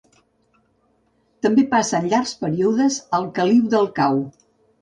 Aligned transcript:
També 1.47 1.67
passen 1.75 2.09
llargs 2.13 2.33
períodes 2.41 2.99
al 3.19 3.29
caliu 3.39 3.73
del 3.75 3.87
cau. 4.01 4.19